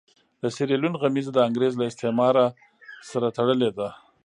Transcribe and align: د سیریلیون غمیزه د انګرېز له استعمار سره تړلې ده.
د 0.41 0.43
سیریلیون 0.55 0.95
غمیزه 1.01 1.31
د 1.33 1.39
انګرېز 1.47 1.73
له 1.77 1.85
استعمار 1.91 2.35
سره 3.09 3.27
تړلې 3.37 3.69
ده. 3.77 3.87